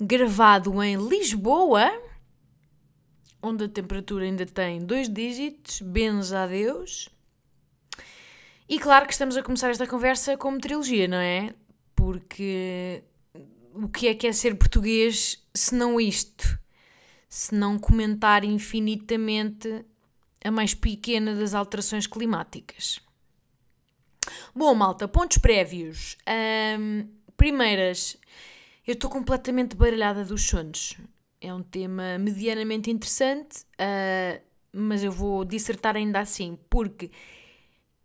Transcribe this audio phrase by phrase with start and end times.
[0.00, 1.90] gravado em Lisboa,
[3.42, 7.08] onde a temperatura ainda tem dois dígitos, bens a Deus.
[8.68, 11.52] E claro que estamos a começar esta conversa como trilogia, não é?
[11.96, 13.02] Porque
[13.74, 16.58] o que é que é ser português se não isto?
[17.28, 19.84] Se não comentar infinitamente
[20.44, 23.00] a mais pequena das alterações climáticas.
[24.54, 26.16] Bom, malta, pontos prévios.
[26.26, 28.16] Ahm, primeiras,
[28.90, 30.96] eu estou completamente baralhada dos sonhos.
[31.40, 34.40] É um tema medianamente interessante, ah,
[34.72, 37.08] mas eu vou dissertar ainda assim, porque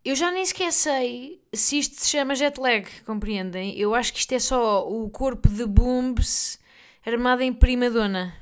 [0.03, 3.75] eu já nem sequer sei se isto se chama jet lag, compreendem?
[3.79, 6.59] Eu acho que isto é só o corpo de Boombs
[7.03, 8.35] armado em prima dona.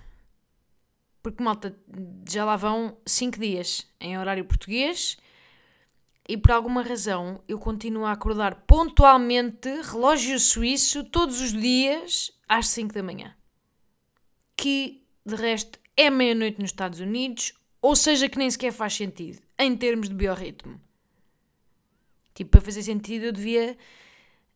[1.21, 1.73] Porque, malta,
[2.29, 5.15] já lá vão 5 dias em horário português
[6.27, 12.67] e por alguma razão eu continuo a acordar pontualmente, relógio suíço, todos os dias às
[12.67, 13.35] 5 da manhã.
[14.55, 19.41] Que, de resto, é meia-noite nos Estados Unidos, ou seja, que nem sequer faz sentido
[19.59, 20.79] em termos de biorritmo.
[22.33, 23.77] Tipo, para fazer sentido eu devia.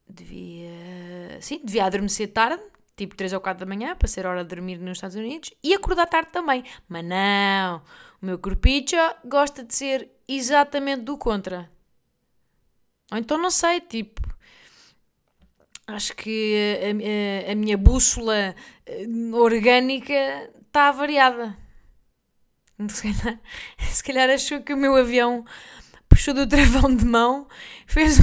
[0.10, 1.42] Devia.
[1.42, 2.64] Sim, devia adormecer tarde,
[2.96, 5.74] tipo 3 ou 4 da manhã, para ser hora de dormir nos Estados Unidos, e
[5.74, 6.64] acordar tarde também.
[6.88, 7.82] Mas não!
[8.22, 11.70] O meu corpicho gosta de ser exatamente do contra.
[13.12, 14.22] Ou então não sei, tipo.
[15.88, 18.54] Acho que a, a- a minha bússola
[18.86, 20.14] eh, orgânica
[20.68, 21.58] está variada.
[22.90, 23.40] Se calhar,
[23.92, 25.44] se calhar achou que o meu avião
[26.10, 27.48] puxou do travão de mão,
[27.88, 28.18] fez,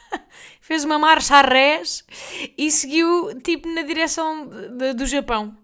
[0.60, 2.04] fez uma marcha a rés
[2.58, 5.56] e seguiu tipo na direção de- do Japão.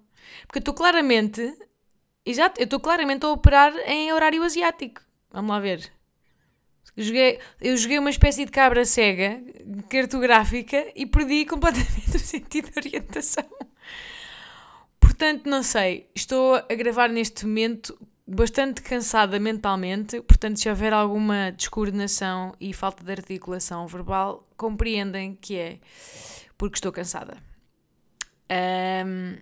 [0.47, 1.43] Porque eu estou claramente,
[2.25, 5.03] exato, eu estou claramente a operar em horário asiático.
[5.33, 5.91] Vamos lá ver.
[6.97, 9.43] Joguei, eu joguei uma espécie de cabra cega,
[9.89, 13.49] cartográfica, e perdi completamente o sentido de orientação.
[15.01, 21.51] Portanto, não sei, estou a gravar neste momento bastante cansada mentalmente, portanto, se houver alguma
[21.53, 25.79] descoordenação e falta de articulação verbal, compreendem que é
[26.59, 27.37] porque estou cansada.
[28.49, 29.39] Ahm,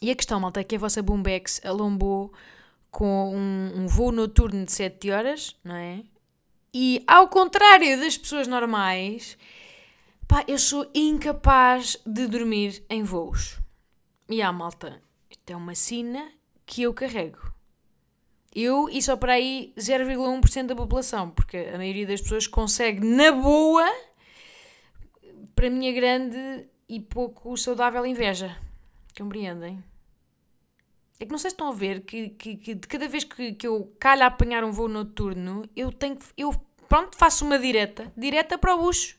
[0.00, 2.32] e a questão, malta, é que a vossa Boombex alombou
[2.94, 6.04] com um, um voo noturno de 7 horas, não é?
[6.72, 9.36] E ao contrário das pessoas normais,
[10.28, 13.58] pá, eu sou incapaz de dormir em voos.
[14.28, 16.24] E a malta, isto é uma sina
[16.64, 17.52] que eu carrego.
[18.54, 23.32] Eu e só para aí 0,1% da população, porque a maioria das pessoas consegue, na
[23.32, 23.92] boa,
[25.56, 28.56] para a minha grande e pouco saudável inveja.
[29.18, 29.82] Compreendem?
[31.24, 33.54] É que não sei se estão a ver que, que, que de cada vez que,
[33.54, 36.18] que eu calho a apanhar um voo noturno, eu tenho.
[36.36, 36.52] Eu,
[36.86, 39.16] pronto, faço uma direta, direta para o bucho.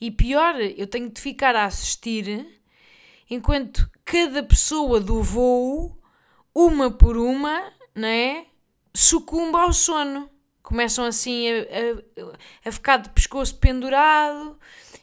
[0.00, 2.46] E pior, eu tenho de ficar a assistir
[3.28, 6.00] enquanto cada pessoa do voo,
[6.54, 8.46] uma por uma, não é?
[8.94, 10.30] Sucumba ao sono.
[10.62, 12.30] Começam assim a,
[12.64, 14.58] a, a ficar de pescoço pendurado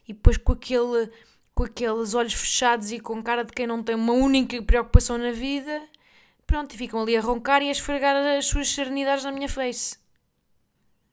[0.08, 1.12] e depois com aquele
[1.54, 5.32] com aqueles olhos fechados e com cara de quem não tem uma única preocupação na
[5.32, 5.82] vida.
[6.46, 9.98] Pronto, e ficam ali a roncar e a esfregar as suas serenidades na minha face.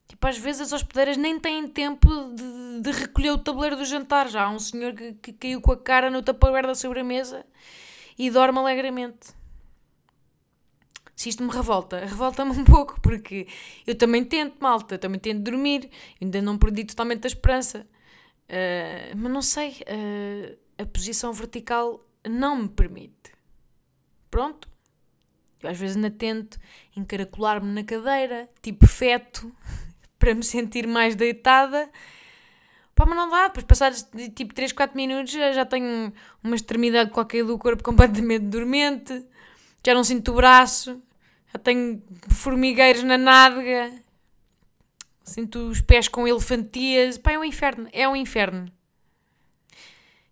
[0.09, 4.29] Tipo, às vezes as hospedeiras nem têm tempo de, de recolher o tabuleiro do jantar.
[4.29, 7.47] Já há um senhor que, que caiu com a cara no taparoeiro da sobremesa
[8.19, 9.29] e dorme alegremente.
[11.15, 13.47] Se isto me revolta, revolta-me um pouco, porque
[13.87, 15.89] eu também tento, malta, eu também tento dormir,
[16.21, 17.87] ainda não perdi totalmente a esperança.
[18.51, 23.33] Uh, mas não sei, uh, a posição vertical não me permite.
[24.29, 24.69] Pronto.
[25.63, 26.59] Eu às vezes ainda tento
[26.97, 29.55] encaracolar-me na cadeira, tipo feto,
[30.19, 31.89] para me sentir mais deitada.
[32.95, 36.13] Pá, mas não dá, depois passados tipo 3, 4 minutos já, já tenho
[36.43, 39.25] uma extremidade qualquer do corpo completamente dormente,
[39.85, 41.01] já não sinto o braço,
[41.53, 43.93] já tenho formigueiros na nádega,
[45.31, 47.17] Sinto os pés com elefantias.
[47.17, 47.89] Pá, é um inferno.
[47.93, 48.71] É um inferno.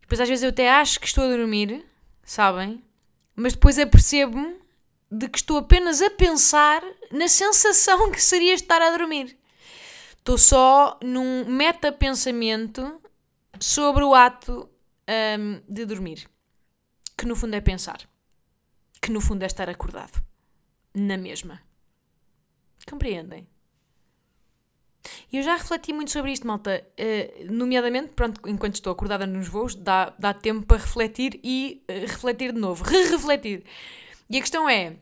[0.00, 1.84] Depois às vezes eu até acho que estou a dormir,
[2.24, 2.82] sabem?
[3.36, 4.56] Mas depois apercebo-me
[5.10, 9.38] de que estou apenas a pensar na sensação que seria estar a dormir.
[10.16, 13.00] Estou só num meta-pensamento
[13.60, 14.68] sobre o ato
[15.38, 16.28] hum, de dormir.
[17.16, 18.00] que no fundo é pensar,
[19.00, 20.22] que no fundo é estar acordado,
[20.94, 21.60] na mesma.
[22.88, 23.46] Compreendem?
[25.30, 26.84] E eu já refleti muito sobre isto, malta.
[26.98, 32.06] Uh, nomeadamente, pronto, enquanto estou acordada nos voos, dá, dá tempo para refletir e uh,
[32.06, 32.82] refletir de novo.
[32.88, 33.64] Re-refletir.
[34.30, 34.96] E a questão é: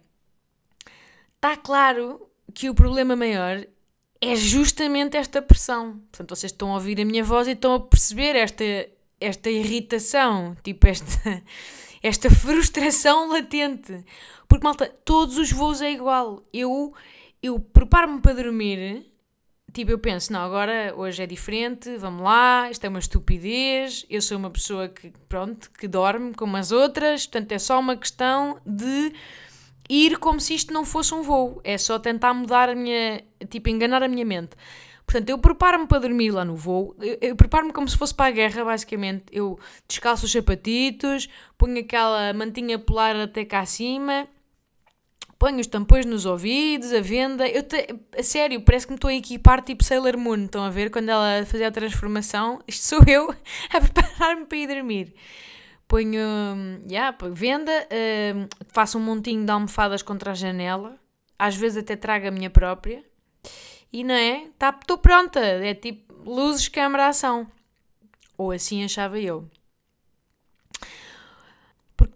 [1.37, 3.65] está claro que o problema maior
[4.21, 6.01] é justamente esta pressão.
[6.11, 8.65] Portanto, vocês estão a ouvir a minha voz e estão a perceber esta,
[9.21, 11.43] esta irritação, tipo esta,
[12.03, 14.05] esta frustração latente.
[14.49, 16.43] Porque, malta, todos os voos é igual.
[16.53, 16.93] Eu,
[17.41, 19.07] eu preparo-me para dormir,
[19.73, 24.23] tipo, eu penso, não, agora hoje é diferente, vamos lá, isto é uma estupidez, eu
[24.23, 28.59] sou uma pessoa que, pronto, que dorme como as outras, portanto é só uma questão
[28.65, 29.13] de
[29.89, 31.61] ir como se isto não fosse um voo.
[31.65, 33.23] É só tentar mudar a minha.
[33.49, 34.57] Tipo, enganar a minha mente.
[35.07, 38.27] Portanto, eu preparo-me para dormir lá no voo, eu, eu preparo-me como se fosse para
[38.27, 39.25] a guerra, basicamente.
[39.31, 44.27] Eu descalço os sapatitos, ponho aquela mantinha polar até cá acima,
[45.39, 47.49] ponho os tampões nos ouvidos, a venda.
[47.49, 47.87] Eu te,
[48.19, 50.45] a sério, parece que me estou a equipar tipo Sailor Moon.
[50.45, 52.61] Estão a ver quando ela fazia a transformação?
[52.67, 53.35] Isto sou eu
[53.73, 55.15] a preparar-me para ir dormir
[55.89, 60.99] ponho, yeah, venda, uh, faço um montinho de almofadas contra a janela,
[61.39, 63.05] às vezes até trago a minha própria,
[63.93, 64.45] e não é?
[64.45, 67.47] Estou tá, pronta, é tipo luzes, câmara, ação.
[68.37, 69.49] Ou assim achava eu.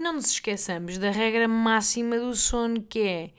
[0.01, 3.31] Porque não nos esqueçamos da regra máxima do sono que é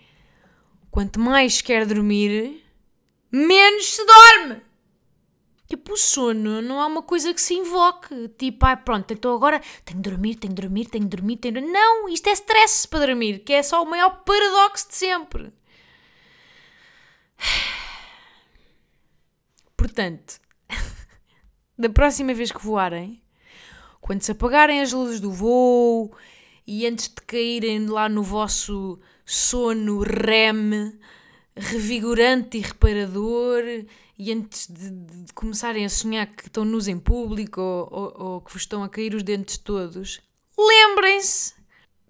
[0.91, 2.63] quanto mais quer dormir,
[3.31, 4.61] menos se dorme.
[5.67, 8.27] Tipo, o sono não é uma coisa que se invoque.
[8.37, 11.55] Tipo, ai, pronto, então agora tenho de dormir, tenho de dormir, tenho de dormir, tenho
[11.55, 11.73] de dormir.
[11.73, 15.51] Não, isto é stress para dormir, que é só o maior paradoxo de sempre.
[19.75, 20.39] Portanto,
[21.75, 23.19] da próxima vez que voarem,
[23.99, 26.15] quando se apagarem as luzes do voo
[26.65, 30.97] e antes de caírem lá no vosso sono REM,
[31.55, 33.63] revigorante e reparador,
[34.17, 38.41] e antes de, de, começarem a sonhar que estão nus em público ou, ou, ou
[38.41, 40.21] que vos estão a cair os dentes todos,
[40.57, 41.53] lembrem-se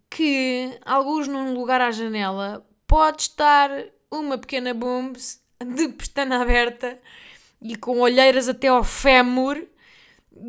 [0.10, 3.70] que, alguns num lugar à janela, pode estar
[4.12, 7.00] uma pequena booms de pestana aberta
[7.62, 9.64] e com olheiras até ao fémur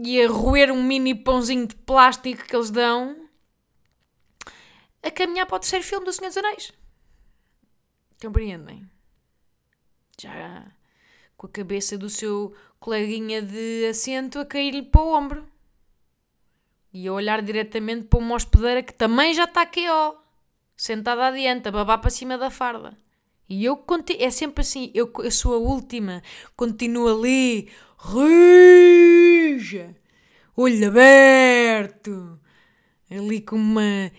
[0.05, 3.22] e a roer um mini pãozinho de plástico que eles dão
[5.03, 6.73] a caminhar para o terceiro filme do Senhor dos Anéis.
[8.21, 8.89] Compreendem?
[10.21, 10.67] Já
[11.37, 15.49] com a cabeça do seu coleguinha de assento a cair-lhe para o ombro.
[16.93, 20.15] E a olhar diretamente para uma hospedeira que também já está aqui, ó,
[20.77, 22.97] sentada adiante, a babar para cima da farda.
[23.49, 23.85] E eu
[24.19, 26.23] é sempre assim, eu, eu sou a última,
[26.55, 29.97] continuo ali, rija,
[30.57, 32.39] olho aberto,
[33.11, 34.13] ali com uma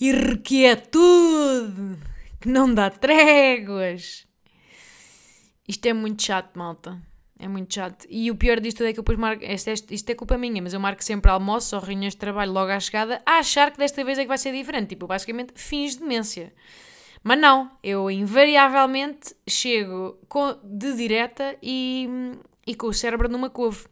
[0.00, 1.98] irrequietude
[2.40, 4.26] que não dá tréguas.
[5.66, 7.00] Isto é muito chato, malta.
[7.38, 8.06] É muito chato.
[8.08, 9.44] E o pior disto é que eu depois marco.
[9.44, 12.52] Isto é, isto é culpa minha, mas eu marco sempre almoços ou reuniões de trabalho
[12.52, 14.90] logo à chegada a achar que desta vez é que vai ser diferente.
[14.90, 16.52] Tipo, basicamente, fins de demência.
[17.22, 22.08] Mas não, eu invariavelmente chego com, de direta e,
[22.66, 23.86] e com o cérebro numa couve.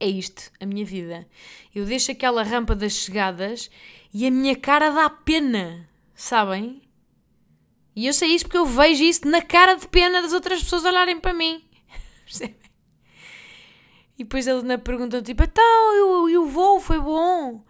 [0.00, 1.28] É isto, a minha vida.
[1.74, 3.70] Eu deixo aquela rampa das chegadas
[4.12, 6.80] e a minha cara dá pena, sabem?
[7.94, 10.84] E eu sei isso porque eu vejo isso na cara de pena das outras pessoas
[10.84, 11.62] olharem para mim.
[14.18, 17.64] E depois eles na perguntam tipo, então, e o voo foi bom?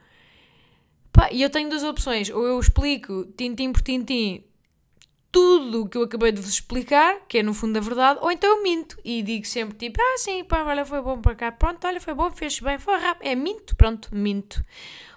[1.30, 2.28] E eu tenho duas opções.
[2.28, 4.42] Ou eu explico, tintim por tintim,
[5.32, 8.30] tudo o que eu acabei de vos explicar, que é no fundo a verdade, ou
[8.30, 11.52] então eu minto e digo sempre tipo, ah sim, pá, olha, foi bom para cá,
[11.52, 13.26] pronto, olha, foi bom, fez bem, foi rápido.
[13.26, 14.62] É minto, pronto, minto.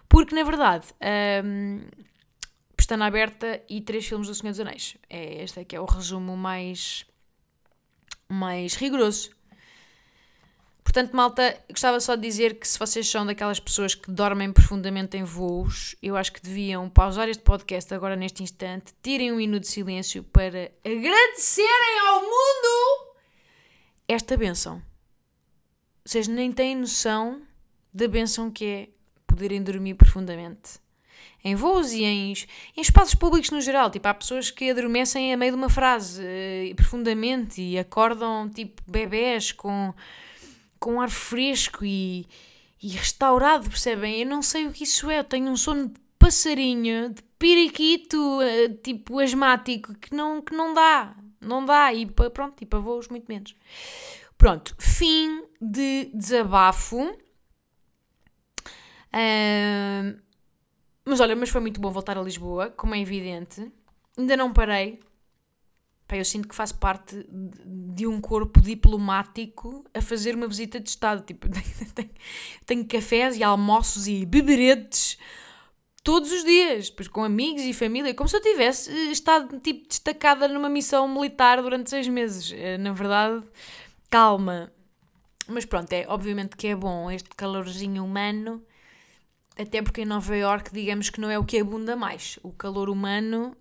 [0.07, 0.85] Porque na verdade,
[1.43, 1.81] hum,
[2.75, 4.97] Pestana Aberta e três filmes do Senhor dos Anéis.
[5.09, 7.05] É, este aqui é o resumo mais,
[8.29, 9.31] mais rigoroso.
[10.93, 15.17] Portanto, malta, gostava só de dizer que se vocês são daquelas pessoas que dormem profundamente
[15.17, 19.63] em voos, eu acho que deviam pausar este podcast agora neste instante, tirem um minuto
[19.63, 23.15] de silêncio para agradecerem ao mundo
[24.07, 24.83] esta benção.
[26.05, 27.41] Vocês nem têm noção
[27.91, 28.89] da benção que é
[29.25, 30.73] poderem dormir profundamente
[31.43, 32.33] em voos e em,
[32.77, 33.89] em espaços públicos no geral.
[33.89, 38.79] Tipo, há pessoas que adormecem a meio de uma frase uh, profundamente e acordam tipo
[38.87, 39.91] bebés com,
[40.83, 42.27] com ar fresco e,
[42.81, 44.19] e restaurado, percebem?
[44.19, 45.19] Eu não sei o que isso é.
[45.19, 50.73] Eu tenho um sono de passarinho, de periquito, uh, tipo asmático, que não, que não
[50.73, 51.15] dá.
[51.39, 51.93] Não dá.
[51.93, 53.55] E pronto, tipo, voos muito menos.
[54.37, 57.01] Pronto, fim de desabafo.
[59.13, 60.19] Uh,
[61.05, 63.71] Mas olha, mas foi muito bom voltar a Lisboa, como é evidente.
[64.17, 64.99] Ainda não parei.
[66.07, 70.89] Pá, eu sinto que faço parte de um corpo diplomático a fazer uma visita de
[70.89, 71.23] Estado.
[71.25, 72.09] Tipo, tenho,
[72.65, 75.17] tenho cafés e almoços e beberetes
[76.03, 80.49] todos os dias, pois com amigos e família, como se eu tivesse estado tipo, destacada
[80.49, 82.51] numa missão militar durante seis meses.
[82.51, 83.41] Eh, na verdade,
[84.09, 84.71] calma.
[85.47, 88.61] Mas pronto, é obviamente que é bom este calorzinho humano
[89.57, 92.39] até porque em Nova York, digamos que não é o que abunda mais.
[92.41, 93.55] O calor humano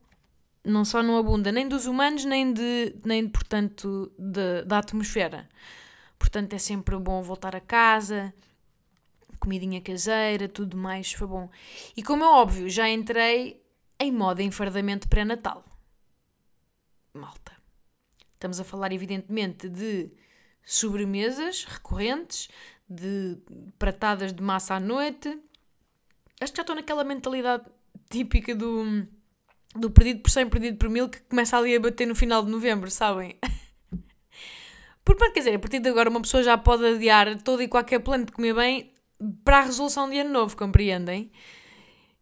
[0.64, 5.48] não só não abunda nem dos humanos, nem, de, nem portanto, de, da atmosfera.
[6.18, 8.32] Portanto, é sempre bom voltar a casa,
[9.40, 11.50] comidinha caseira, tudo mais, foi bom.
[11.96, 13.60] E como é óbvio, já entrei
[13.98, 15.64] em modo enfardamento pré-natal.
[17.12, 17.52] Malta.
[18.34, 20.10] Estamos a falar, evidentemente, de
[20.64, 22.48] sobremesas recorrentes,
[22.88, 23.38] de
[23.78, 25.38] pratadas de massa à noite,
[26.42, 27.64] Acho que já estou naquela mentalidade
[28.10, 29.06] típica do,
[29.74, 32.50] do perdido por 100, perdido por mil, que começa ali a bater no final de
[32.50, 33.38] novembro, sabem?
[35.04, 37.98] Porque, quer dizer, a partir de agora uma pessoa já pode adiar todo e qualquer
[38.00, 38.92] plano de comer bem
[39.44, 41.32] para a resolução de ano novo, compreendem?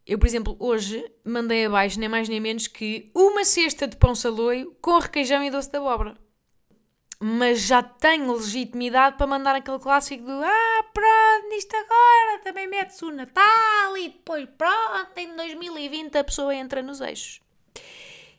[0.07, 4.15] Eu, por exemplo, hoje mandei abaixo nem mais nem menos que uma cesta de pão
[4.15, 6.17] saloio com requeijão e doce de abóbora
[7.23, 13.05] mas já tenho legitimidade para mandar aquele clássico do ah, pronto, isto agora também mete-se
[13.05, 17.43] o Natal e depois pronto, em 2020 a pessoa entra nos eixos.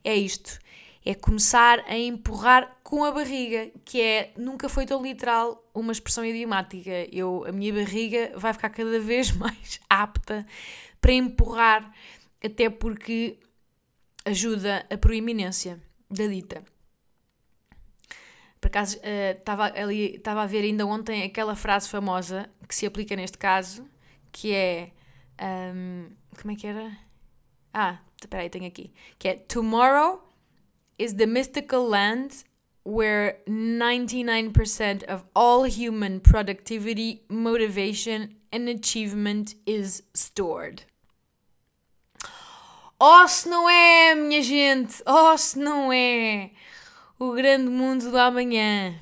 [0.04, 0.60] É isto.
[1.06, 6.26] É começar a empurrar com a barriga, que é, nunca foi tão literal uma expressão
[6.26, 7.08] idiomática.
[7.12, 10.46] Eu, a minha barriga vai ficar cada vez mais apta
[11.00, 11.92] para empurrar,
[12.44, 13.40] até porque
[14.26, 16.64] ajuda a proeminência da dita.
[18.62, 22.86] Por acaso, estava uh, ali, estava a ver ainda ontem aquela frase famosa que se
[22.86, 23.86] aplica neste caso,
[24.32, 24.92] que é.
[25.42, 26.96] Um, como é que era?
[27.74, 28.94] Ah, espera aí, tenho aqui.
[29.18, 30.24] Que é Tomorrow
[31.00, 32.44] is the mystical land
[32.84, 40.84] where 99% of all human productivity, motivation and achievement is stored.
[43.00, 45.02] Oh, se não é, minha gente!
[45.08, 46.52] Oh, se não é!
[47.22, 48.96] O grande mundo do amanhã.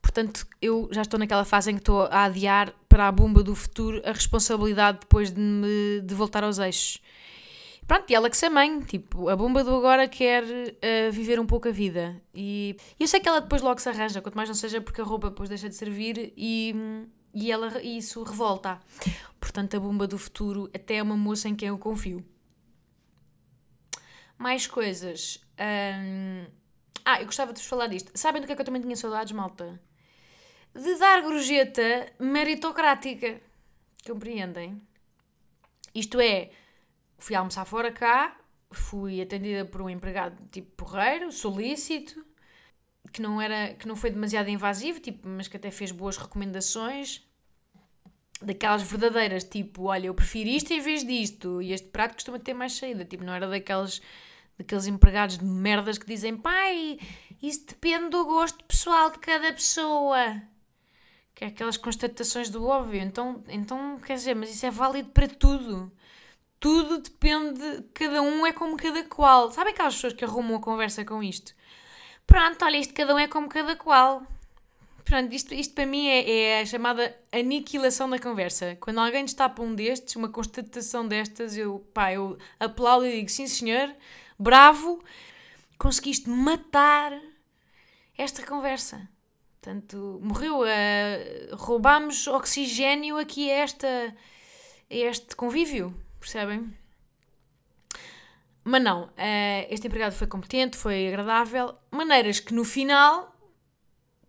[0.00, 3.54] Portanto, eu já estou naquela fase em que estou a adiar para a bomba do
[3.54, 7.02] futuro a responsabilidade depois de, me, de voltar aos eixos.
[7.86, 11.44] Pronto, e ela que se mãe, tipo, a bomba do agora quer uh, viver um
[11.44, 12.18] pouco a vida.
[12.34, 15.04] E eu sei que ela depois logo se arranja, quanto mais não seja porque a
[15.04, 16.74] roupa depois deixa de servir e,
[17.34, 18.80] e ela, isso revolta.
[19.38, 22.24] Portanto, a bomba do futuro até é uma moça em quem eu confio.
[24.38, 25.45] Mais coisas.
[25.58, 26.46] Um...
[27.04, 28.10] Ah, eu gostava de vos falar disto.
[28.14, 29.80] Sabem do que é que eu também tinha saudades, malta?
[30.74, 33.40] De dar gorjeta meritocrática.
[34.04, 34.80] Compreendem?
[35.94, 36.50] Isto é,
[37.18, 38.36] fui almoçar fora cá,
[38.70, 42.24] fui atendida por um empregado tipo porreiro, solícito,
[43.12, 47.24] que não, era, que não foi demasiado invasivo, tipo, mas que até fez boas recomendações.
[48.42, 52.52] Daquelas verdadeiras, tipo, olha, eu prefiro isto em vez disto, e este prato costuma ter
[52.52, 53.04] mais saída.
[53.04, 54.02] Tipo, não era daqueles
[54.58, 56.98] daqueles empregados de merdas que dizem pai,
[57.42, 60.42] isso depende do gosto pessoal de cada pessoa.
[61.34, 63.00] Que é aquelas constatações do óbvio.
[63.00, 65.92] Então, então, quer dizer, mas isso é válido para tudo.
[66.58, 69.50] Tudo depende, cada um é como cada qual.
[69.50, 71.52] Sabe aquelas pessoas que arrumam a conversa com isto?
[72.26, 74.26] Pronto, olha, isto cada um é como cada qual.
[75.04, 78.76] Pronto, isto, isto para mim é, é a chamada aniquilação da conversa.
[78.80, 83.46] Quando alguém destapa um destes, uma constatação destas, eu, pá, eu aplaudo e digo sim
[83.46, 83.94] senhor,
[84.38, 85.02] bravo,
[85.78, 87.12] conseguiste matar
[88.16, 89.08] esta conversa.
[89.60, 90.60] Portanto, morreu.
[90.60, 96.72] Uh, roubámos oxigênio aqui a, esta, a este convívio, percebem?
[98.62, 101.74] Mas não, uh, este empregado foi competente, foi agradável.
[101.90, 103.34] Maneiras que no final,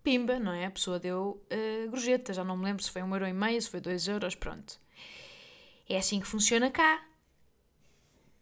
[0.04, 0.66] pimba, não é?
[0.66, 3.62] A pessoa deu uh, gorjeta, já não me lembro se foi um euro e meio,
[3.62, 4.80] se foi dois euros, pronto.
[5.88, 7.04] É assim que funciona cá.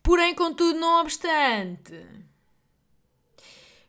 [0.05, 1.99] Porém, contudo, não obstante,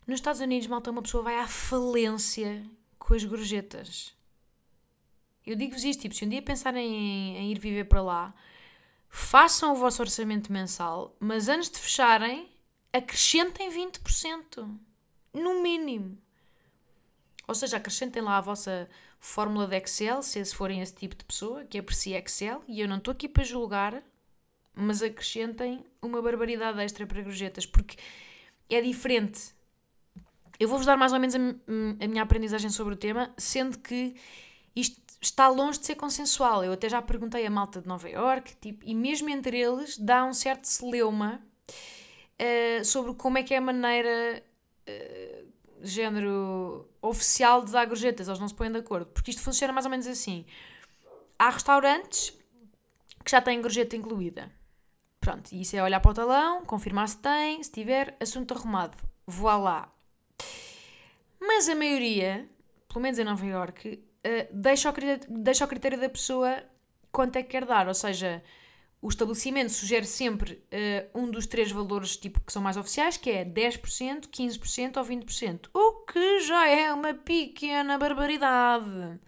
[0.06, 2.64] nos Estados Unidos, malta, uma pessoa vai à falência
[2.98, 4.16] com as gorjetas.
[5.44, 8.34] Eu digo-vos isto, tipo, se um dia pensarem em, em ir viver para lá,
[9.10, 12.48] façam o vosso orçamento mensal, mas antes de fecharem,
[12.94, 14.74] acrescentem 20%.
[15.34, 16.16] No mínimo.
[17.46, 18.88] Ou seja, acrescentem lá a vossa
[19.20, 22.96] fórmula de Excel, se forem esse tipo de pessoa que aprecia Excel, e eu não
[22.96, 24.02] estou aqui para julgar
[24.76, 27.96] mas acrescentem uma barbaridade extra para gorjetas, porque
[28.68, 29.54] é diferente.
[30.60, 34.14] Eu vou-vos dar mais ou menos a, a, minha aprendizagem sobre o tema, sendo que
[34.74, 36.62] isto está longe de ser consensual.
[36.62, 40.24] Eu até já perguntei a malta de Nova York, tipo, e mesmo entre eles dá
[40.24, 41.42] um certo celeuma
[42.38, 44.42] uh, sobre como é que é a maneira,
[44.88, 45.46] uh,
[45.82, 48.28] género, oficial de dar gorjetas.
[48.28, 49.06] Eles não se põem de acordo.
[49.06, 50.44] Porque isto funciona mais ou menos assim.
[51.38, 52.32] Há restaurantes
[53.24, 54.50] que já têm gorjeta incluída.
[55.26, 58.96] Pronto, e isso é olhar para o talão, confirmar se tem, se tiver, assunto arrumado.
[59.26, 59.92] Voa lá.
[61.40, 62.48] Mas a maioria,
[62.86, 66.62] pelo menos em Nova Iorque, uh, deixa, ao critério, deixa critério da pessoa
[67.10, 67.88] quanto é que quer dar.
[67.88, 68.40] Ou seja,
[69.02, 70.62] o estabelecimento sugere sempre
[71.12, 75.04] uh, um dos três valores tipo, que são mais oficiais, que é 10%, 15% ou
[75.04, 75.70] 20%.
[75.74, 79.18] O que já é uma pequena barbaridade.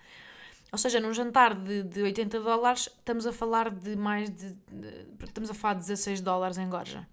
[0.70, 5.06] Ou seja, num jantar de, de 80 dólares, estamos a falar de mais de, de,
[5.24, 7.06] Estamos a falar de 16 dólares em gorja.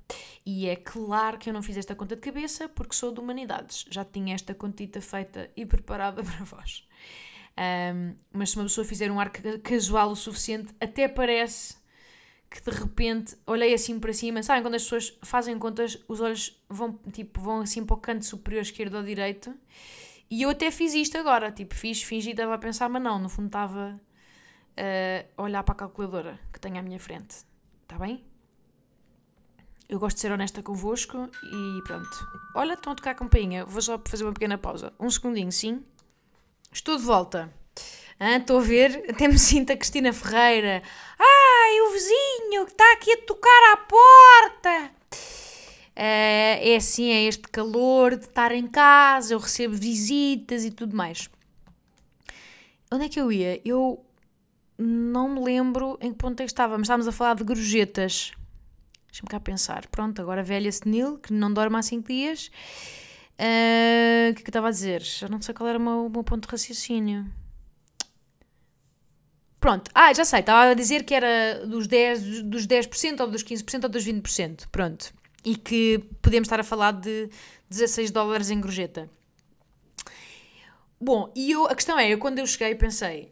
[0.45, 3.85] E é claro que eu não fiz esta conta de cabeça porque sou de humanidades.
[3.89, 6.85] Já tinha esta contita feita e preparada para vós.
[7.57, 9.31] Um, mas se uma pessoa fizer um ar
[9.63, 11.77] casual o suficiente, até parece
[12.49, 14.43] que de repente olhei assim para cima.
[14.43, 18.25] Sabem quando as pessoas fazem contas, os olhos vão, tipo, vão assim para o canto
[18.25, 19.53] superior esquerdo ou direito
[20.29, 23.29] e eu até fiz isto agora, tipo, fiz, fingi, estava a pensar, mas não, no
[23.29, 23.99] fundo estava
[24.77, 27.45] uh, a olhar para a calculadora que tenho à minha frente.
[27.83, 28.23] Está bem?
[29.87, 32.09] Eu gosto de ser honesta convosco e pronto.
[32.55, 33.65] Olha, estão a tocar a campainha.
[33.65, 34.91] Vou só fazer uma pequena pausa.
[34.99, 35.85] Um segundinho, sim?
[36.71, 37.53] Estou de volta.
[38.19, 40.81] Ah, estou a ver, até me sinto a Cristina Ferreira.
[41.19, 44.91] Ai, o vizinho que está aqui a tocar à porta.
[45.95, 50.95] Uh, é assim, é este calor de estar em casa, eu recebo visitas e tudo
[50.95, 51.29] mais.
[52.91, 53.61] Onde é que eu ia?
[53.63, 54.05] Eu
[54.77, 58.33] não me lembro em que ponto é que estava, mas estávamos a falar de gorjetas.
[59.07, 59.87] Deixa-me cá pensar.
[59.87, 62.51] Pronto, agora velha senil, que não dorme há 5 dias.
[63.39, 65.01] Uh, o que é que eu estava a dizer?
[65.01, 67.25] Já não sei qual era o meu, o meu ponto de raciocínio.
[69.61, 73.43] Pronto, ah, já sei, estava a dizer que era dos 10%, dos 10% ou dos
[73.43, 74.67] 15% ou dos 20%.
[74.69, 75.13] Pronto
[75.45, 77.29] e que podemos estar a falar de
[77.69, 79.09] 16 dólares em gorjeta.
[80.99, 83.31] Bom, e eu, a questão é, eu quando eu cheguei pensei,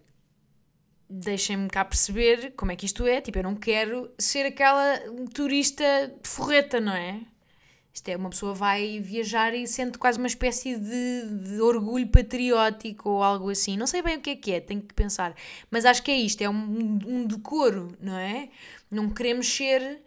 [1.09, 4.99] deixem-me cá perceber como é que isto é, tipo, eu não quero ser aquela
[5.33, 5.83] turista
[6.21, 7.21] de forreta, não é?
[7.93, 13.07] Isto é, uma pessoa vai viajar e sente quase uma espécie de, de, orgulho patriótico
[13.09, 13.77] ou algo assim.
[13.77, 15.35] Não sei bem o que é que é, tenho que pensar.
[15.69, 18.49] Mas acho que é isto, é um, um decoro, não é?
[18.89, 20.01] Não queremos ser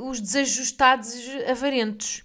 [0.00, 1.14] os desajustados
[1.48, 2.24] avarentos.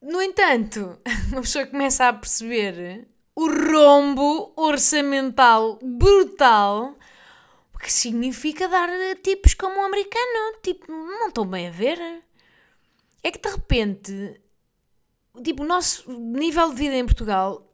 [0.00, 0.98] No entanto,
[1.32, 6.96] uma pessoa começa a perceber o rombo orçamental brutal
[7.84, 8.88] que significa dar
[9.22, 10.58] tipos como um americano.
[10.62, 11.98] Tipo, não estão bem a ver.
[13.22, 14.40] É que de repente,
[15.42, 17.70] tipo, o nosso nível de vida em Portugal,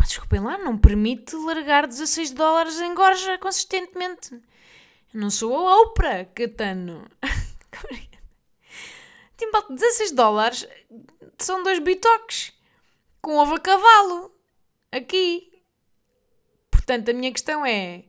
[0.00, 4.40] desculpem lá, não permite largar 16 dólares em gorja consistentemente.
[5.12, 7.06] Eu não sou a Oprah, Catano.
[9.36, 10.66] tipo, 16 dólares
[11.38, 12.52] são dois bitoques
[13.20, 14.32] com ovo a cavalo.
[14.90, 15.62] Aqui.
[16.70, 18.04] Portanto, a minha questão é.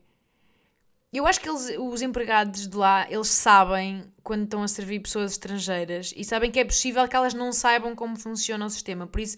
[1.12, 5.32] Eu acho que eles, os empregados de lá, eles sabem quando estão a servir pessoas
[5.32, 9.06] estrangeiras e sabem que é possível que elas não saibam como funciona o sistema.
[9.06, 9.36] Por isso,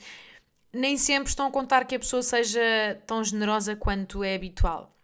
[0.72, 2.60] nem sempre estão a contar que a pessoa seja
[3.06, 4.96] tão generosa quanto é habitual.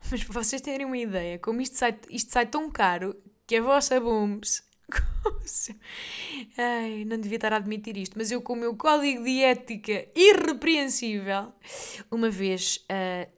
[0.10, 3.62] Mas para vocês terem uma ideia, como isto sai, isto sai tão caro que a
[3.62, 4.62] vossa Booms.
[6.56, 10.08] Ai, não devia estar a admitir isto, mas eu, com o meu código de ética
[10.14, 11.52] irrepreensível,
[12.10, 13.30] uma vez uh,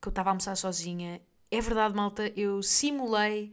[0.00, 3.52] que eu estava a almoçar sozinha, é verdade, malta, eu simulei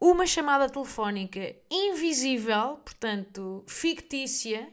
[0.00, 4.68] uma chamada telefónica invisível, portanto fictícia,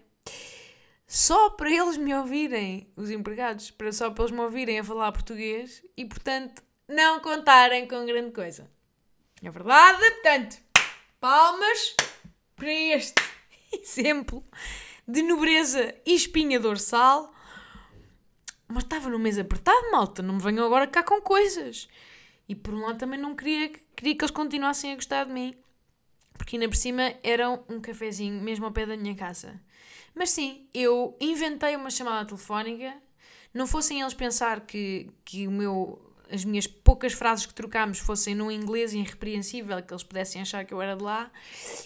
[1.07, 5.11] só para eles me ouvirem, os empregados, para só para eles me ouvirem a falar
[5.11, 8.69] português e, portanto, não contarem com grande coisa.
[9.41, 9.97] É verdade?
[9.97, 10.57] Portanto,
[11.19, 11.95] palmas
[12.55, 13.23] para este
[13.73, 14.43] exemplo
[15.07, 17.33] de nobreza e espinha dorsal.
[18.67, 20.21] Mas estava no mês apertado, malta.
[20.21, 21.87] Não me venham agora cá com coisas.
[22.47, 25.55] E por um lado também não queria, queria que eles continuassem a gostar de mim.
[26.37, 29.59] Porque ainda por cima era um cafezinho mesmo ao pé da minha casa.
[30.13, 32.93] Mas sim, eu inventei uma chamada telefónica.
[33.53, 38.33] Não fossem eles pensar que, que o meu as minhas poucas frases que trocámos fossem
[38.33, 41.31] num inglês irrepreensível, que eles pudessem achar que eu era de lá,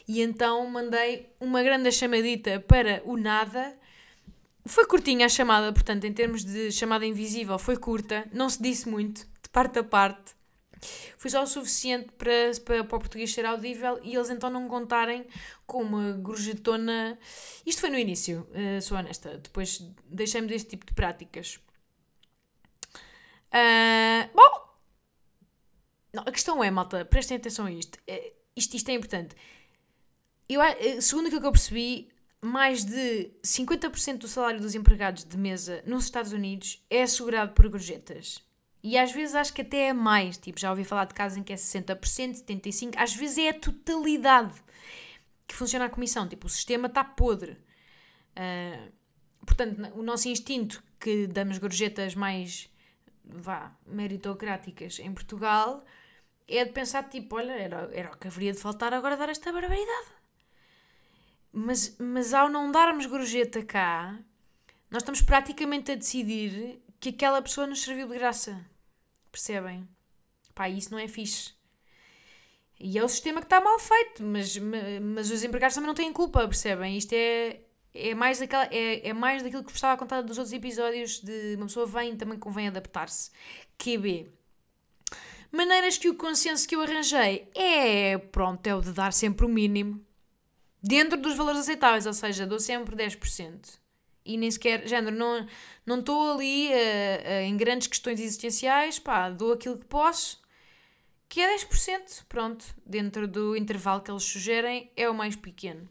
[0.08, 3.75] e então mandei uma grande chamadita para o nada.
[4.65, 8.88] Foi curtinha a chamada, portanto, em termos de chamada invisível, foi curta, não se disse
[8.89, 10.36] muito, de parte a parte.
[11.17, 14.67] Foi só o suficiente para, para, para o português ser audível e eles então não
[14.67, 15.25] contarem
[15.65, 17.17] com uma gorjetona.
[17.65, 21.60] Isto foi no início, uh, sou honesta, depois deixei-me deste tipo de práticas.
[23.58, 24.76] Ah, bom,
[26.13, 27.98] não, a questão é, malta, prestem atenção a isto.
[28.08, 29.36] Eh, Isto, isto é importante.
[30.48, 32.10] Eu, eh, segundo aquilo que eu percebi,
[32.41, 37.68] mais de 50% do salário dos empregados de mesa nos Estados Unidos é assegurado por
[37.68, 38.41] gorjetas.
[38.84, 40.38] E às vezes acho que até é mais.
[40.38, 42.94] Tipo, já ouvi falar de casos em que é 60%, 75%.
[42.98, 44.54] Às vezes é a totalidade
[45.48, 46.28] que funciona a comissão.
[46.30, 47.58] Tipo, o sistema está podre.
[48.36, 48.88] Ah,
[49.46, 52.70] portanto, o nosso instinto que damos gorjetas mais,
[53.28, 55.84] vá, meritocráticas em Portugal
[56.48, 59.52] é de pensar, tipo, olha, era, era o que haveria de faltar agora dar esta
[59.52, 60.08] barbaridade.
[61.52, 64.20] Mas, mas ao não darmos gorjeta cá,
[64.92, 68.64] nós estamos praticamente a decidir que aquela pessoa nos serviu de graça.
[69.32, 69.88] Percebem?
[70.54, 71.54] Pá, isso não é fixe.
[72.80, 75.96] E é o sistema que está mal feito, mas, ma- mas os empregados também não
[75.96, 76.98] têm culpa, percebem?
[76.98, 77.62] Isto é,
[77.95, 81.19] é, mais daquela, é, é mais daquilo que vos estava a contar dos outros episódios
[81.21, 83.31] de uma pessoa vem também convém adaptar-se.
[83.77, 84.31] QB.
[85.51, 89.49] Maneiras que o consenso que eu arranjei é, pronto, é o de dar sempre o
[89.49, 90.03] mínimo.
[90.81, 93.79] Dentro dos valores aceitáveis, ou seja, dou sempre 10%.
[94.25, 95.47] E nem sequer, género, não
[95.86, 100.41] não estou ali eh, eh, em grandes questões existenciais, pá, dou aquilo que posso,
[101.29, 105.88] que é 10%, pronto, dentro do intervalo que eles sugerem, é o mais pequeno.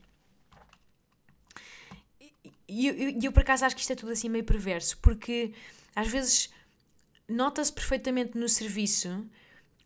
[2.69, 5.53] E eu, eu, eu, por acaso acho que isto é tudo assim meio perverso, porque
[5.95, 6.51] às vezes
[7.29, 9.27] nota-se perfeitamente no serviço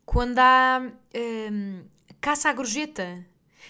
[0.05, 0.91] quando há
[1.53, 1.85] hum,
[2.21, 3.25] caça à gorjeta.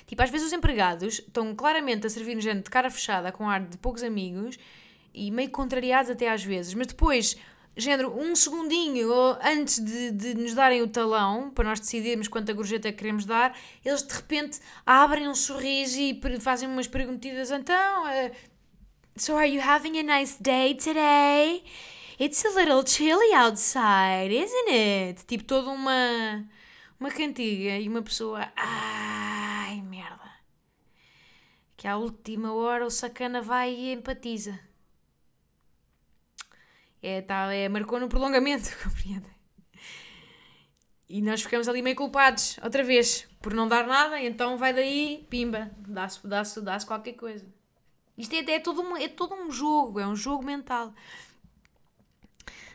[0.07, 3.61] Tipo, às vezes os empregados estão claramente a servir gente de cara fechada, com ar
[3.61, 4.59] de poucos amigos
[5.13, 7.37] e meio contrariados até às vezes, mas depois,
[7.77, 9.11] género, um segundinho
[9.43, 14.03] antes de, de nos darem o talão para nós decidirmos quanta gorjeta queremos dar, eles
[14.03, 17.51] de repente abrem um sorriso e fazem umas perguntidas.
[17.51, 18.33] Então, eh,
[19.19, 21.63] so are you having a nice day today?
[22.19, 25.25] It's a little chilly outside, isn't it?
[25.27, 26.45] Tipo, toda uma,
[26.99, 28.53] uma cantiga e uma pessoa.
[28.57, 30.31] Ai, merda.
[31.77, 34.59] Que à última hora o sacana vai e empatiza.
[37.01, 39.39] É, tá, é, marcou no prolongamento, compreendem?
[41.09, 45.27] E nós ficamos ali meio culpados, outra vez, por não dar nada, então vai daí,
[45.31, 47.58] pimba, dá-se dá dá qualquer coisa.
[48.19, 50.93] Isto é, é, todo um, é todo um jogo, é um jogo mental.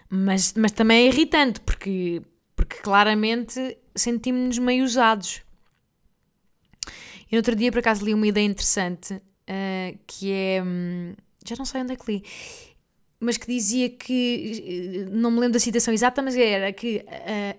[0.09, 2.21] Mas, mas também é irritante, porque,
[2.55, 5.41] porque claramente sentimos-nos meio usados.
[7.29, 10.63] E no outro dia, por acaso, li uma ideia interessante, ah, que é...
[10.63, 11.13] hum,
[11.45, 12.23] já não sei onde é que li.
[13.19, 15.03] Mas que dizia que...
[15.05, 17.03] eh, Não me lembro da citação exata, mas era que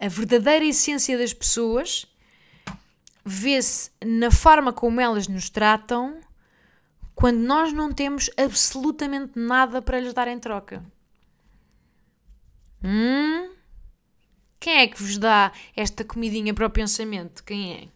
[0.01, 2.07] a, a verdadeira essência das pessoas
[3.25, 6.21] vê-se na forma como elas nos tratam
[7.25, 10.85] quando nós não temos absolutamente nada para lhes dar em troca.
[12.85, 13.51] Hum?
[14.61, 17.43] Quem é que vos dá esta comidinha para o pensamento?
[17.43, 17.89] Quem é?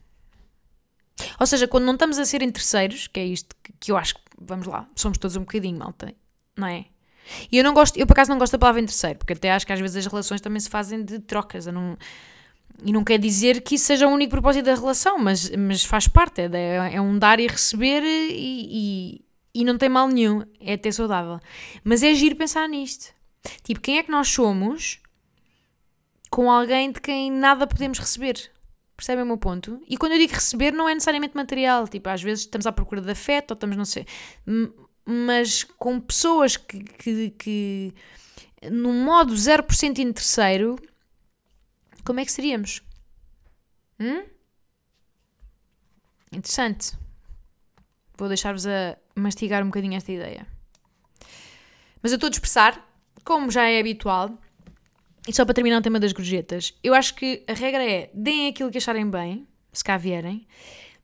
[1.38, 4.22] Ou seja, quando não estamos a ser interesseiros, que é isto que, eu acho que,
[4.40, 6.14] vamos lá, somos todos um bocadinho, malta,
[6.56, 6.86] não é?
[7.52, 9.66] E eu não gosto, eu por acaso não gosto da palavra interesseiro, porque até acho
[9.66, 11.66] que às vezes as relações também se fazem de trocas.
[11.66, 11.98] Eu não,
[12.84, 16.06] e não quer dizer que isso seja o único propósito da relação, mas, mas faz
[16.06, 20.74] parte, é, é um dar e receber e, e, e não tem mal nenhum, é
[20.74, 21.40] até saudável.
[21.82, 23.12] Mas é giro pensar nisto.
[23.62, 25.00] Tipo, quem é que nós somos
[26.30, 28.50] com alguém de quem nada podemos receber?
[28.96, 29.80] Percebem o meu ponto?
[29.88, 31.86] E quando eu digo receber, não é necessariamente material.
[31.86, 34.04] Tipo, às vezes estamos à procura de afeto ou estamos, não sei.
[35.04, 37.94] Mas com pessoas que, que, que
[38.70, 40.76] num modo 0% interesseiro,
[42.08, 42.80] como é que seríamos?
[44.00, 44.24] Hum?
[46.32, 46.96] Interessante.
[48.16, 50.46] Vou deixar-vos a mastigar um bocadinho esta ideia.
[52.02, 52.82] Mas eu estou a dispersar,
[53.22, 54.38] como já é habitual.
[55.28, 58.48] E só para terminar o tema das gorjetas, eu acho que a regra é deem
[58.48, 60.46] aquilo que acharem bem, se cá vierem,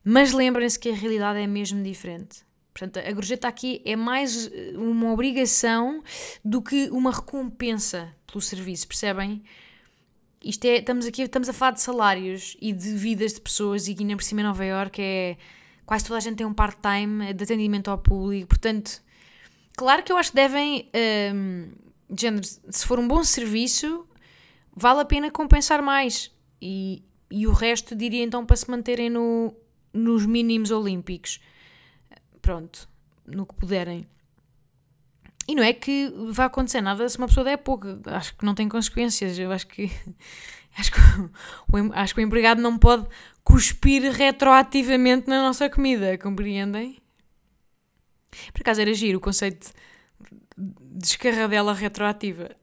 [0.03, 2.43] mas lembrem-se que a realidade é mesmo diferente.
[2.73, 6.03] Portanto, a gorjeta aqui é mais eh, uma obrigação
[6.43, 9.43] do que uma recompensa pelo serviço, percebem?
[10.45, 13.93] Isto é, estamos aqui, estamos a falar de salários e de vidas de pessoas e
[13.93, 15.37] aqui ainda por cima em Nova Iorque é
[15.87, 19.01] quase toda a gente tem um part-time de atendimento ao público, portanto,
[19.75, 20.87] claro que eu acho que devem,
[22.07, 24.07] de género, se for um bom serviço,
[24.75, 26.31] vale a pena compensar mais
[26.61, 29.51] e, e o resto diria então para se manterem no,
[29.91, 31.39] nos mínimos olímpicos.
[32.39, 32.87] Pronto,
[33.25, 34.07] no que puderem.
[35.47, 37.87] E não é que vai acontecer nada se uma pessoa der pouco.
[38.05, 39.37] Acho que não tem consequências.
[39.37, 39.91] Eu acho que.
[40.77, 43.07] Acho que, o, acho que o empregado não pode
[43.45, 47.01] cuspir retroativamente na nossa comida, compreendem?
[48.51, 49.71] Por acaso era giro o conceito
[50.57, 52.57] de escarradela retroativa.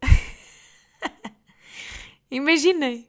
[2.31, 3.09] Imaginem.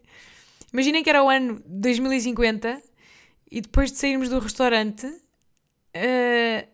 [0.71, 2.81] Imaginem que era o ano 2050
[3.51, 6.72] e depois de sairmos do restaurante uh,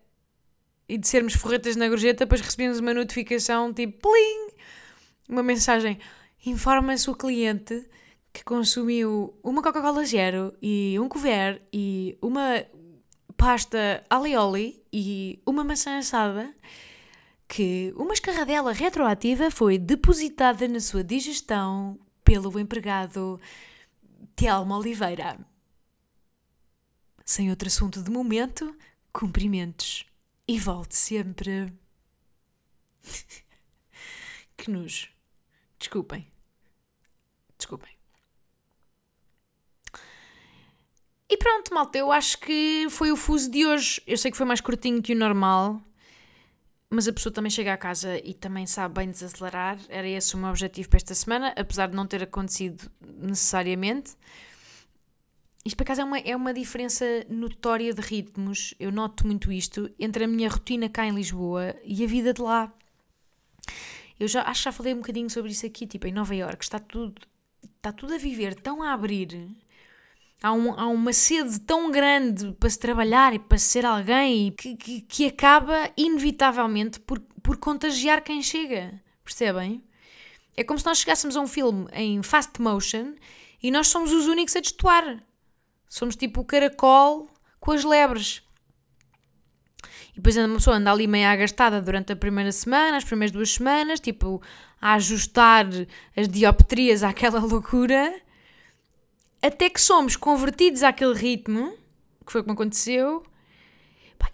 [0.89, 4.49] e de sermos forretas na gorjeta, depois recebemos uma notificação tipo plim,
[5.29, 5.99] uma mensagem.
[6.43, 7.87] Informa-se o cliente
[8.33, 12.65] que consumiu uma Coca-Cola Zero e um couvert e uma
[13.37, 16.53] pasta alioli e uma maçã assada
[17.47, 23.39] que uma escarradela retroativa foi depositada na sua digestão pelo empregado
[24.35, 25.37] Telmo Oliveira.
[27.25, 28.75] Sem outro assunto de momento,
[29.11, 30.08] cumprimentos
[30.49, 31.71] e volte sempre.
[34.57, 35.09] que nojo.
[35.77, 36.27] Desculpem.
[37.55, 37.91] Desculpem.
[41.29, 44.01] E pronto, malta, eu acho que foi o fuso de hoje.
[44.07, 45.79] Eu sei que foi mais curtinho que o normal,
[46.89, 49.77] mas a pessoa também chega à casa e também sabe bem desacelerar.
[49.87, 54.17] Era esse o meu objetivo para esta semana, apesar de não ter acontecido necessariamente.
[55.69, 58.73] Isto, por acaso, é uma, é uma diferença notória de ritmos.
[58.79, 62.41] Eu noto muito isto entre a minha rotina cá em Lisboa e a vida de
[62.41, 62.73] lá.
[64.19, 66.63] Eu já acho que já falei um bocadinho sobre isso aqui, tipo, em Nova Iorque
[66.63, 67.21] está tudo,
[67.77, 69.47] está tudo a viver tão a abrir
[70.41, 74.75] Há, um, há uma sede tão grande para se trabalhar e para ser alguém que,
[74.75, 78.99] que, que acaba, inevitavelmente, por, por contagiar quem chega.
[79.23, 79.83] Percebem?
[80.57, 83.13] É como se nós chegássemos a um filme em fast motion
[83.61, 85.28] e nós somos os únicos a destoar.
[85.89, 87.27] Somos tipo o caracol
[87.59, 88.43] com as lebres.
[90.11, 93.51] E depois uma pessoa anda ali meio agastada durante a primeira semana, as primeiras duas
[93.51, 94.41] semanas, tipo,
[94.79, 95.65] a ajustar
[96.15, 98.21] as dioptrias àquela loucura
[99.41, 101.73] até que somos convertidos àquele ritmo,
[102.25, 103.23] que foi como aconteceu,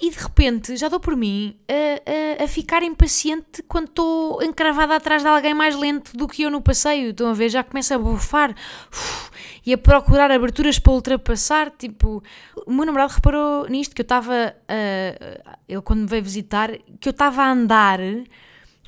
[0.02, 4.96] e de repente já dou por mim a, a, a ficar impaciente quando estou encravada
[4.96, 7.12] atrás de alguém mais lento do que eu no passeio.
[7.12, 7.50] Estão a ver?
[7.50, 8.56] Já começa a bufar
[8.92, 9.32] uf,
[9.66, 11.72] e a procurar aberturas para ultrapassar.
[11.72, 12.22] Tipo,
[12.66, 14.56] o meu namorado reparou nisto, que eu estava.
[14.64, 18.00] Uh, ele, quando me veio visitar, que eu estava a andar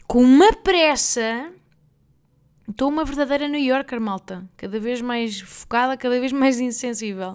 [0.07, 1.51] com uma pressa
[2.69, 4.43] Estou uma verdadeira New Yorker, malta.
[4.57, 7.33] Cada vez mais focada, cada vez mais insensível.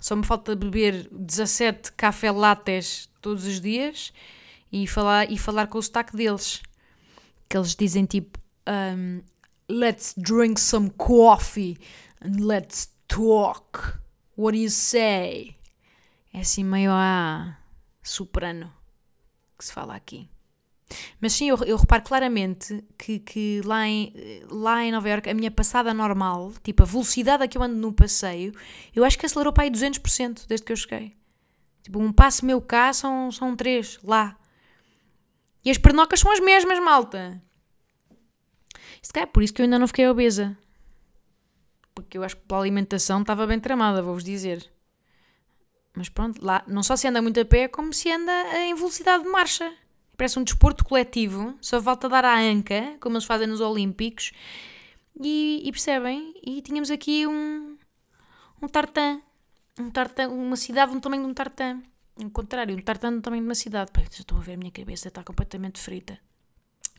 [0.00, 4.12] Só me falta beber 17 café lattes todos os dias
[4.70, 6.62] e falar, e falar com o sotaque deles.
[7.48, 9.22] Que eles dizem tipo: um,
[9.68, 11.76] Let's drink some coffee
[12.20, 13.98] and let's talk.
[14.36, 15.56] What do you say?
[16.32, 17.58] É assim meio a
[18.02, 18.72] soprano
[19.58, 20.30] que se fala aqui.
[21.20, 24.12] Mas sim, eu, eu reparo claramente que, que lá, em,
[24.50, 27.76] lá em Nova Iorque a minha passada normal, tipo a velocidade a que eu ando
[27.76, 28.54] no passeio,
[28.94, 31.14] eu acho que acelerou para aí 200% desde que eu cheguei.
[31.82, 34.36] Tipo, um passo meu cá são, são três lá.
[35.64, 37.42] E as pernocas são as mesmas, malta.
[39.12, 40.56] Calhar é por isso que eu ainda não fiquei obesa.
[41.94, 44.70] Porque eu acho que pela alimentação estava bem tramada, vou-vos dizer.
[45.96, 49.24] Mas pronto, lá não só se anda muito a pé, como se anda em velocidade
[49.24, 49.74] de marcha
[50.18, 54.32] parece um desporto coletivo, só falta dar à anca, como eles fazem nos Olímpicos,
[55.18, 56.34] e, e percebem?
[56.44, 57.78] E tínhamos aqui um,
[58.60, 59.22] um tartan,
[59.78, 61.82] um tartan, uma cidade do tamanho de um tartan.
[62.22, 63.90] Ao contrário, um tartan do tamanho de uma cidade.
[63.94, 66.18] Já estou a ver a minha cabeça, está completamente frita.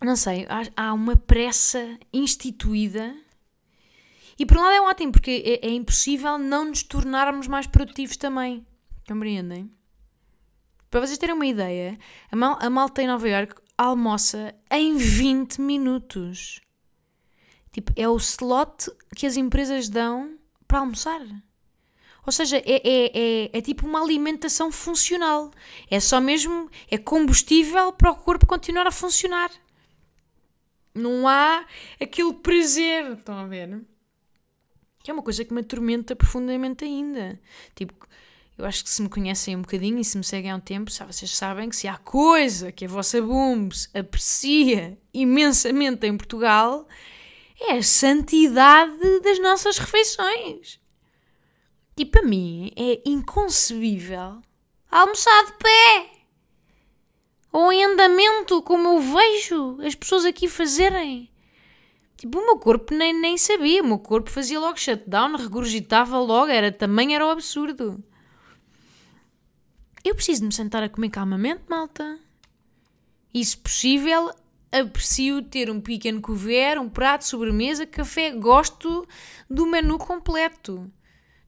[0.02, 3.14] Não sei, há, há uma pressa instituída
[4.40, 8.16] e por um lado é ótimo, porque é, é, impossível não nos tornarmos mais produtivos
[8.16, 8.66] também.
[9.06, 9.70] Compreendem?
[10.90, 11.98] Para vocês terem uma ideia,
[12.32, 16.60] a, mal, a malta em Nova York almoça em 20 minutos.
[17.72, 21.22] Tipo, é o slot que as empresas dão para almoçar.
[22.26, 25.52] Ou seja, é, é, é, é, tipo uma alimentação funcional.
[25.90, 29.52] É só mesmo, é combustível para o corpo continuar a funcionar.
[30.94, 31.66] Não há
[32.02, 33.82] aquele prazer, estão a ver?
[35.04, 37.40] Que é uma coisa que me atormenta profundamente ainda.
[37.76, 37.94] Tipo,
[38.60, 40.92] eu acho que se me conhecem um bocadinho e se me seguem há um tempo,
[40.92, 46.86] vocês sabem que se há coisa que a vossa Booms aprecia imensamente em Portugal,
[47.58, 50.78] é a santidade das nossas refeições.
[51.96, 54.42] E para mim é inconcebível
[54.92, 56.10] almoçar de pé.
[57.54, 61.32] Ou em andamento, como eu vejo as pessoas aqui fazerem.
[62.18, 63.82] Tipo, o meu corpo nem, nem sabia.
[63.82, 66.52] O meu corpo fazia logo shutdown, regurgitava logo.
[66.52, 68.04] Era, também era o absurdo.
[70.04, 72.20] Eu preciso de me sentar a comer calmamente, malta.
[73.34, 74.32] E, se possível,
[74.72, 78.32] aprecio ter um pequeno couvert, um prato, sobremesa, café.
[78.32, 79.08] Gosto
[79.50, 80.92] do menu completo.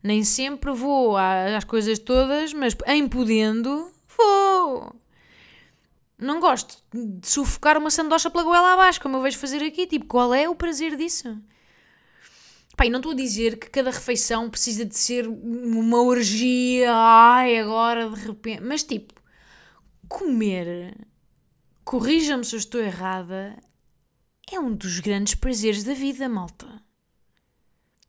[0.03, 4.95] Nem sempre vou às coisas todas, mas em podendo, vou.
[6.17, 9.87] Não gosto de sufocar uma sandocha pela goela abaixo, como eu vejo fazer aqui.
[9.87, 11.37] Tipo, qual é o prazer disso?
[12.81, 17.59] Pá, e não estou a dizer que cada refeição precisa de ser uma orgia, ai,
[17.59, 18.63] agora de repente.
[18.63, 19.13] Mas tipo,
[20.09, 20.97] comer,
[21.83, 23.55] corrija-me se eu estou errada,
[24.51, 26.81] é um dos grandes prazeres da vida, malta.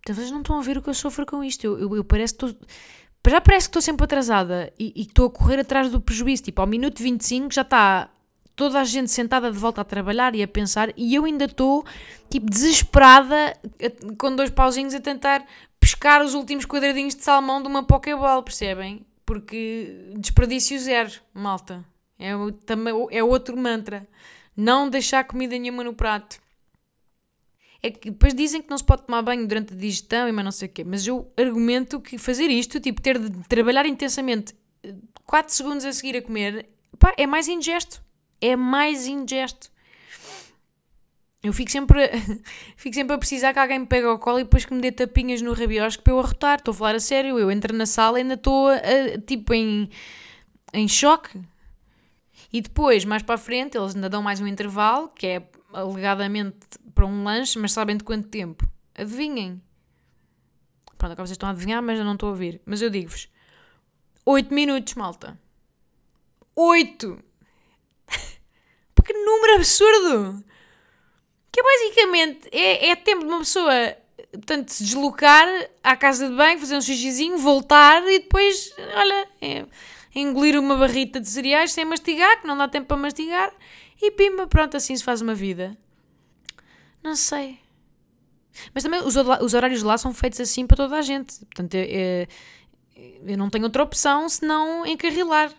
[0.06, 1.66] Talvez não estão a ver o que eu sofro com isto.
[1.66, 2.66] Eu, eu, eu parece que estou.
[3.28, 6.44] Já parece que estou sempre atrasada e estou a correr atrás do prejuízo.
[6.44, 8.10] Tipo, ao minuto 25 já está
[8.54, 11.84] toda a gente sentada de volta a trabalhar e a pensar, e eu ainda estou,
[12.28, 13.56] tipo, desesperada,
[14.18, 15.44] com dois pauzinhos a tentar
[15.80, 19.04] pescar os últimos quadradinhos de salmão de uma Pokéball, percebem?
[19.26, 21.84] Porque desperdício zero, malta.
[22.18, 22.32] É,
[22.64, 24.06] também, é outro mantra.
[24.56, 26.40] Não deixar comida nenhuma no prato.
[27.82, 30.44] É que depois dizem que não se pode tomar banho durante a digestão e mais
[30.44, 34.54] não sei o quê, mas eu argumento que fazer isto, tipo, ter de trabalhar intensamente
[35.24, 38.00] 4 segundos a seguir a comer, pá, é mais indigesto.
[38.42, 39.70] É mais indigesto.
[41.42, 42.08] Eu fico sempre,
[42.76, 44.92] fico sempre a precisar que alguém me pegue ao colo e depois que me dê
[44.92, 46.58] tapinhas no rabiosco para eu arrotar.
[46.58, 47.38] Estou a falar a sério.
[47.38, 49.88] Eu entro na sala e ainda estou, a- a- tipo, em,
[50.74, 51.40] em choque.
[52.52, 56.58] E depois, mais para a frente, eles ainda dão mais um intervalo, que é alegadamente
[56.94, 58.68] para um lanche, mas sabem de quanto tempo?
[58.94, 59.60] Adivinhem.
[60.98, 62.60] Pronto, agora vocês estão a adivinhar, mas eu não estou a ouvir.
[62.66, 63.28] Mas eu digo-vos:
[64.24, 65.40] 8 minutos, malta.
[66.54, 67.18] 8!
[69.02, 70.44] Porque número absurdo!
[71.50, 73.96] Que é basicamente é, é tempo de uma pessoa
[74.32, 75.46] portanto, se deslocar
[75.82, 79.66] à casa de banho, fazer um xixizinho, voltar e depois, olha, é,
[80.14, 83.52] engolir uma barrita de cereais sem mastigar, que não dá tempo para mastigar,
[84.00, 85.76] e pimba, pronto, assim se faz uma vida.
[87.02, 87.58] Não sei.
[88.72, 91.38] Mas também os, os horários lá são feitos assim para toda a gente.
[91.46, 92.28] Portanto, é- é-
[93.26, 95.52] eu não tenho outra opção senão encarrilar.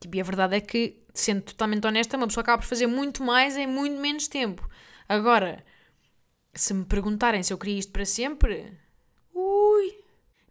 [0.00, 3.22] Tipo, e a verdade é que, sendo totalmente honesta, uma pessoa acaba por fazer muito
[3.22, 4.68] mais em muito menos tempo.
[5.08, 5.64] Agora,
[6.52, 8.72] se me perguntarem se eu queria isto para sempre,
[9.32, 9.96] ui,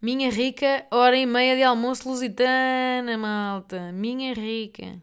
[0.01, 3.91] minha rica hora e meia de almoço lusitana, malta.
[3.91, 5.01] Minha rica.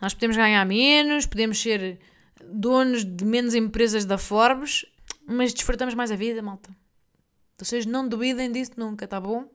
[0.00, 1.98] Nós podemos ganhar menos, podemos ser
[2.44, 4.84] donos de menos empresas da Forbes,
[5.26, 6.70] mas desfrutamos mais a vida, malta.
[7.58, 9.48] Vocês não duvidem disso nunca, tá bom?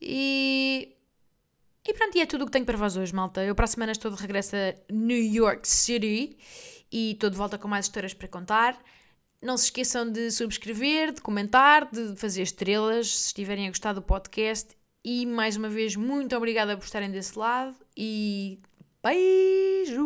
[0.00, 0.96] E
[1.86, 3.42] e pronto, e é tudo o que tenho para vós hoje, malta.
[3.44, 6.36] Eu para a semana estou de regresso a New York City
[6.90, 8.78] e estou de volta com mais histórias para contar.
[9.42, 14.02] Não se esqueçam de subscrever, de comentar, de fazer estrelas se estiverem a gostar do
[14.02, 14.76] podcast.
[15.04, 18.60] E mais uma vez, muito obrigada por estarem desse lado e
[19.02, 20.02] beijos!